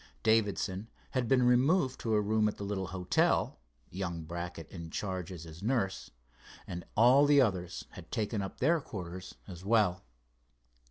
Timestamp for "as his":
5.31-5.61